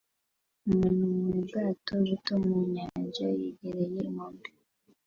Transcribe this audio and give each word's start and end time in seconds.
Umuntu 0.67 1.03
mubwato 1.23 1.91
buto 2.05 2.33
mu 2.43 2.55
nyanja 2.73 3.25
yegereye 3.39 3.99
inkombe 4.07 4.49